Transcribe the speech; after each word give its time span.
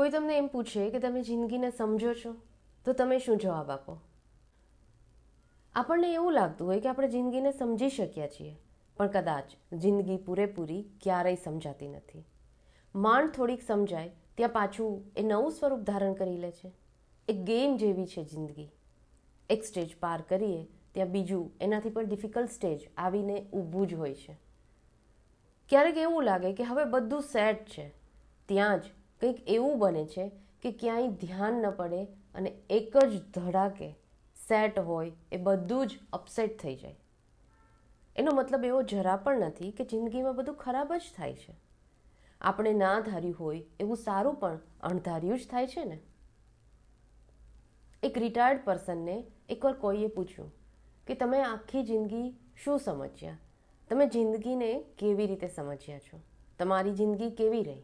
કોઈ 0.00 0.10
તમને 0.10 0.36
એમ 0.38 0.46
પૂછે 0.46 0.90
કે 0.90 0.98
તમે 0.98 1.22
જિંદગીને 1.22 1.70
સમજો 1.70 2.14
છો, 2.14 2.36
તો 2.84 2.92
તમે 2.92 3.18
શું 3.18 3.38
જવાબ 3.38 3.70
આપો? 3.70 4.00
આપણને 5.74 6.14
એવું 6.14 6.32
લાગતું 6.32 6.66
હોય 6.66 6.80
કે 6.80 6.88
આપણે 6.88 7.08
જિંદગીને 7.08 7.52
સમજી 7.52 7.88
શક્યા 7.88 8.26
છીએ, 8.26 8.56
પણ 8.96 9.06
કદાચ 9.06 9.44
જિંદગી 9.72 10.16
પૂરેપૂરી 10.16 10.84
ક્યારેય 11.02 11.34
સમજાતી 11.34 11.88
નથી. 11.88 12.24
માંડ 12.94 13.30
થોડીક 13.30 13.62
સમજાય, 13.62 14.08
ત્યાં 14.08 14.50
પાછું 14.50 15.12
એ 15.16 15.22
નવું 15.22 15.50
સ્વરૂપ 15.50 15.80
ધારણ 15.80 16.12
કરી 16.12 16.36
લે 16.36 16.50
છે. 16.50 16.72
એક 17.28 17.36
ગેમ 17.36 17.76
જેવી 17.76 18.06
છે 18.06 18.24
જિંદગી. 18.24 18.70
એક 19.50 19.64
સ્ટેજ 19.64 19.96
પાર 20.00 20.22
કરીએ, 20.22 20.66
ત્યાં 20.94 21.08
બીજું 21.08 21.50
એનાથી 21.60 21.90
પણ 21.90 22.06
ડિફિકલ્ટ 22.06 22.50
સ્ટેજ 22.50 22.90
આવીને 22.96 23.46
ઊભું 23.52 23.88
જ 23.88 23.94
હોય 23.94 24.14
છે. 24.14 24.38
ક્યારેક 25.68 25.96
એવું 25.96 26.24
લાગે 26.24 26.52
કે 26.52 26.62
હવે 26.62 26.84
બધું 26.84 27.22
સેટ 27.22 27.68
છે, 27.68 27.94
ત્યાં 28.48 28.80
જ 28.80 28.84
કંઈક 29.20 29.48
એવું 29.48 29.78
બને 29.78 30.06
છે 30.06 30.30
કે 30.62 30.72
ક્યાંય 30.72 31.08
ધ્યાન 31.08 31.54
ન 31.54 31.70
પડે 31.70 32.04
અને 32.04 32.52
એક 32.70 32.96
જ 32.96 33.22
ધડાકે 33.22 33.92
સેટ 34.48 34.78
હોય 34.78 35.12
એ 35.32 35.36
બધું 35.36 35.86
જ 35.86 35.98
અપસેટ 36.12 36.60
થઈ 36.60 36.76
જાય. 36.76 36.96
એનો 38.16 38.32
મતલબ 38.32 38.64
એવો 38.64 38.82
જરા 38.82 39.16
પણ 39.16 39.40
નથી 39.40 39.70
કે 39.70 39.84
જિંદગીમાં 39.84 40.36
બધું 40.36 40.54
ખરાબ 40.54 40.94
જ 40.94 41.00
થાય 41.16 41.34
છે. 41.34 41.54
આપણે 42.40 42.72
ના 42.72 43.00
ધાર્યું 43.00 43.36
હોય 43.40 43.62
એવું 43.80 43.96
સારું 43.96 44.34
પણ 44.34 44.58
અણધાર્યું 44.82 45.38
જ 45.38 45.48
થાય 45.50 45.66
છે 45.66 45.84
ને. 45.84 45.98
એક 48.02 48.18
રિટાયર્ડ 48.18 48.60
પર્સનને 48.64 49.24
એકવાર 49.48 49.74
કોઈએ 49.74 50.06
પૂછ્યું 50.06 50.52
કે 51.06 51.14
તમે 51.14 51.42
આખી 51.42 51.82
જિંદગી 51.82 52.34
શું 52.64 52.78
સમજ્યા? 52.78 53.38
તમે 53.88 54.06
જિંદગીને 54.06 54.84
કેવી 54.98 55.26
રીતે 55.26 55.48
સમજ્યા 55.48 55.98
છો? 55.98 56.20
તમારી 56.58 56.92
જિંદગી 56.92 57.30
કેવી 57.30 57.62
રહી? 57.62 57.82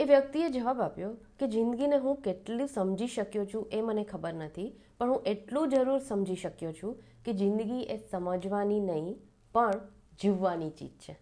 એ 0.00 0.04
વ્યક્તિએ 0.04 0.48
જવાબ 0.48 0.80
આપ્યો 0.80 1.16
કે, 1.38 1.46
જિંદગીને 1.46 1.96
હું 1.96 2.16
કેટલી 2.16 2.66
સમજી 2.66 3.06
શક્યો 3.06 3.44
છું 3.44 3.68
એ 3.72 3.80
મને 3.80 4.04
ખબર 4.04 4.34
નથી, 4.34 4.80
પણ 4.98 5.10
હું 5.10 5.22
એટલું 5.26 5.68
જરૂર 5.68 5.98
સમજી 5.98 6.36
શક્યો 6.36 6.72
છું 6.72 7.02
કે 7.24 7.32
જિંદગી 7.32 7.80
એ 7.80 7.96
સમજવાની 7.96 8.80
નહીં, 8.80 9.16
પણ 9.52 9.70
જીવવાની 10.22 10.70
ચીજ 10.70 10.90
છે. 10.90 11.18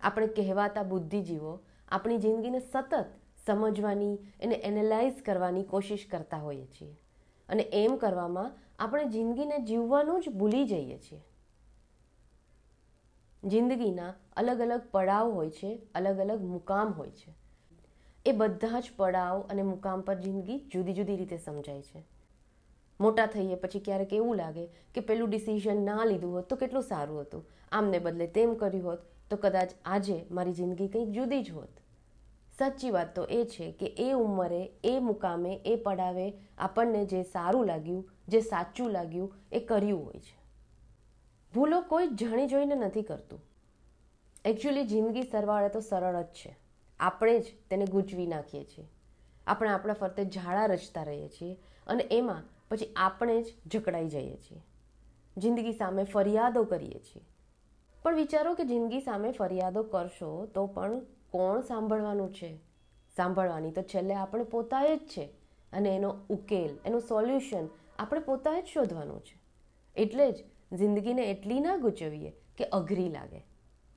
આપણે 0.00 0.26
કહેવાતા 0.26 0.82
બુદ્ધિજીવો 0.82 1.60
આપણી 1.88 2.18
જિંદગીને 2.18 2.60
સતત 2.60 3.06
સમજવાની 3.46 4.18
એને 4.40 4.54
એનાલાઇઝ 4.54 5.22
કરવાની 5.22 5.62
કોશિશ 5.62 6.06
કરતા 6.10 6.36
હોઈએ 6.36 6.66
છીએ. 6.66 6.96
અને 7.48 7.62
એમ 7.62 7.96
કરવામાં 7.96 8.52
આપણે 8.78 9.04
જિંદગીને 9.04 9.58
જીવવાનું 9.58 10.22
જ 10.22 10.28
ભૂલી 10.28 10.64
જઈએ 10.64 10.98
છીએ. 10.98 11.20
જિંદગીના 13.44 14.14
અલગ 14.36 14.60
અલગ 14.60 14.82
પડાવ 14.90 15.30
હોય 15.30 15.50
છે, 15.50 15.82
અલગ 15.94 16.18
અલગ 16.18 16.42
મુકામ 16.42 16.92
હોય 16.92 17.10
છે. 17.10 17.49
એ 18.26 18.32
બધા 18.32 18.80
જ 18.80 18.90
પડાવ 18.96 19.40
અને 19.50 19.62
મુકામ 19.62 20.00
પર 20.00 20.14
જિંદગી 20.14 20.58
જુદી 20.58 20.94
જુદી 20.94 21.16
રીતે 21.16 21.36
સમજાય 21.38 21.82
છે. 21.82 22.04
મોટા 23.00 23.26
થઈએ 23.26 23.54
પછી 23.54 23.80
ક્યારેક 23.80 24.12
એવું 24.12 24.36
લાગે 24.36 24.66
કે 24.66 25.00
પેલું 25.00 25.30
ડિસિઝન 25.30 25.84
ના 25.84 26.04
લીધું 26.04 26.32
હોત 26.32 26.50
તો 26.50 26.56
કેટલું 26.56 26.82
સારું 26.82 27.20
હતું. 27.20 27.46
આમને 27.72 27.98
બદલે 27.98 28.26
તેમ 28.26 28.54
કર્યું 28.54 28.84
હોત 28.84 28.98
તો 29.30 29.36
કદાચ 29.36 29.70
આજે 29.84 30.26
મારી 30.30 30.52
જિંદગી 30.52 30.88
કંઈક 30.88 31.08
જુદી 31.08 31.42
જ 31.42 31.50
હોત. 31.50 31.68
સાચી 32.58 32.90
વાત 32.90 33.16
તો 33.16 33.24
એ 33.24 33.44
છે 33.44 33.72
કે 33.72 33.86
એ 33.86 34.12
ઉંમરે, 34.12 34.72
એ 34.84 34.98
મુકામે, 34.98 35.60
એ 35.66 35.76
પડાવે 35.76 36.32
આપણને 36.58 37.04
જે 37.04 37.22
સારું 37.22 37.66
લાગ્યું, 37.66 38.10
જે 38.28 38.40
સાચું 38.40 38.90
લાગ્યું 38.90 39.34
એ 39.52 39.60
કર્યું 39.60 40.04
હોય 40.04 40.20
છે. 40.20 40.40
ભૂલો 41.54 41.80
કોઈ 41.80 42.08
જાણી 42.08 42.46
જોઈને 42.46 42.74
નથી 42.74 43.02
કરતું. 43.02 43.44
એકચ્યુઅલી 44.44 44.84
જિંદગી 44.84 45.22
સરવાળે 45.22 45.68
તો 45.68 45.80
સરળ 45.80 46.22
જ 46.22 46.26
છે. 46.26 46.69
આપણે 47.00 47.40
જ 47.40 47.44
તેને 47.70 47.86
ગૂંચવી 47.86 48.26
નાખીએ 48.26 48.64
છીએ. 48.64 48.88
આપણે 49.46 49.70
આપણા 49.70 49.92
ફરતે 49.92 50.24
ઝાડા 50.24 50.66
રચતા 50.66 51.02
રહીએ 51.02 51.28
છીએ 51.28 51.60
અને 51.86 52.08
એમાં 52.10 52.42
પછી 52.68 52.92
આપણે 52.96 53.42
જ 53.42 53.46
જકડાઈ 53.66 54.08
જઈએ 54.08 54.36
છીએ. 54.36 54.62
જિંદગી 55.36 55.72
સામે 55.72 56.04
ફરિયાદો 56.04 56.64
કરીએ 56.64 56.98
છીએ. 56.98 57.22
પણ 58.02 58.14
વિચારો 58.14 58.54
કે 58.54 58.64
જિંદગી 58.64 59.00
સામે 59.00 59.32
ફરિયાદો 59.32 59.82
કરશો 59.82 60.46
તો 60.46 60.66
પણ 60.66 61.00
કોણ 61.30 61.60
સાંભળવાનું 61.60 62.34
છે? 62.34 62.56
સાંભળવાની 63.16 63.70
તો 63.70 63.82
છેલ્લે 63.82 64.14
આપણે 64.14 64.44
પોતાએ 64.44 64.96
જ 64.96 64.98
છે 64.98 65.24
અને 65.72 65.96
એનો 65.96 66.10
ઉકેલ, 66.28 66.78
એનું 66.86 67.00
સોલ્યુશન 67.00 67.68
આપણે 67.98 68.20
પોતાએ 68.20 68.62
જ 68.62 68.64
શોધવાનું 68.64 69.20
છે. 69.20 69.40
એટલે 69.96 70.32
જ 70.32 70.44
જિંદગીને 70.72 71.30
એટલી 71.30 71.60
ના 71.60 71.76
ગૂંચવીએ 71.76 72.30
કે 72.30 72.64
અઘરી 72.64 73.08
લાગે. 73.08 73.46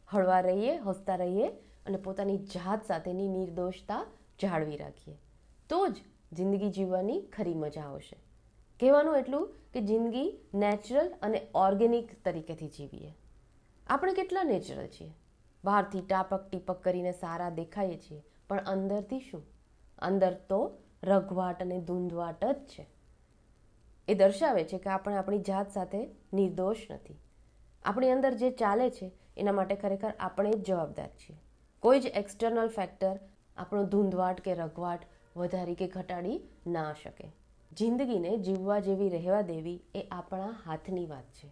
હળવા 0.07 0.39
રહીએ, 0.39 0.77
હસતા 0.77 1.15
રહીએ 1.15 1.51
અને 1.85 1.97
પોતાની 1.97 2.37
જાત 2.37 2.85
સાથેની 2.85 3.27
નિર્દોષતા 3.27 4.05
જાળવી 4.41 4.77
રાખીએ. 4.77 5.17
તો 5.69 5.87
જ 5.87 5.95
જિંદગી 6.33 6.69
જીવવાની 6.69 7.21
ખરી 7.21 7.53
મજા 7.53 7.81
આવશે. 7.81 8.17
કહેવાનું 8.79 9.17
એટલું 9.17 9.55
કે 9.73 9.81
જિંદગી 9.81 10.39
નેચરલ 10.53 11.13
અને 11.21 11.47
ઓર્ગેનિક 11.55 12.23
તરીકેથી 12.23 12.67
જીવીએ. 12.67 13.13
આપણે 13.87 14.13
કેટલા 14.13 14.43
નેચરલ 14.43 14.87
છીએ? 14.87 15.13
બહારથી 15.63 16.01
ટાપક 16.01 16.49
ટીપક 16.49 16.83
કરીને 16.83 17.11
સારા 17.11 17.49
દેખાઈએ 17.49 17.97
છીએ, 17.97 18.23
પણ 18.49 18.59
અંદરથી 18.59 19.19
શું? 19.19 19.43
અંદર 19.99 20.33
તો 20.33 20.77
રઘવાટ 21.03 21.61
અને 21.61 21.81
ધૂંધવાટ 21.81 22.45
જ 22.45 22.55
છે. 22.57 22.87
એ 24.07 24.13
દર્શાવે 24.13 24.63
છે 24.63 24.77
કે 24.77 24.89
આપણે 24.89 25.15
આપણી 25.15 25.39
જાત 25.39 25.71
સાથે 25.71 26.09
નિર્દોષ 26.33 26.77
નથી. 26.91 27.19
આપણી 27.85 28.11
અંદર 28.11 28.33
જે 28.33 28.51
ચાલે 28.51 28.89
છે, 28.89 29.11
એના 29.37 29.51
માટે 29.51 29.75
ખરેખર 29.75 30.13
આપણે 30.19 30.51
જ 30.51 30.63
જવાબદાર 30.63 31.07
છીએ. 31.07 31.37
કોઈ 31.83 31.99
જ 31.99 32.05
એક્સટર્નલ 32.05 32.67
ફેક્ટર 32.67 33.17
આપણો 33.57 33.83
ધૂંધવાટ 33.83 34.41
કે 34.41 34.53
રઘવાટ 34.53 35.01
વધારી 35.35 35.75
કે 35.75 35.87
ઘટાડી 35.87 36.41
ના 36.67 36.93
શકે. 36.93 37.31
જિંદગીને 37.71 38.37
જીવવા 38.37 38.79
જેવી 38.79 39.09
રહેવા 39.09 39.41
દેવી 39.41 39.81
એ 39.95 40.07
આપણા 40.11 40.51
હાથની 40.65 41.05
વાત 41.05 41.23
છે. 41.23 41.51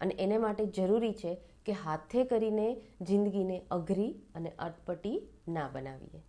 અને 0.00 0.14
એને 0.14 0.38
માટે 0.38 0.66
જરૂરી 0.66 1.12
છે 1.12 1.34
કે 1.64 1.72
હાથે 1.72 2.24
કરીને 2.24 2.80
જિંદગીને 3.00 3.62
અઘરી 3.70 4.10
અને 4.34 4.52
અટપટી 4.58 5.28
ના 5.48 5.68
બનાવીએ. 5.68 6.22